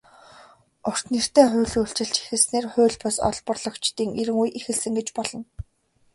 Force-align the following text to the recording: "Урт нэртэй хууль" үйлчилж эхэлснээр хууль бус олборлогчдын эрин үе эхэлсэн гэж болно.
"Урт 0.89 1.05
нэртэй 1.13 1.45
хууль" 1.51 1.73
үйлчилж 1.81 2.15
эхэлснээр 2.21 2.65
хууль 2.73 2.97
бус 3.01 3.17
олборлогчдын 3.29 4.09
эрин 4.21 4.37
үе 4.41 4.49
эхэлсэн 4.59 4.93
гэж 4.97 5.07
болно. 5.17 5.43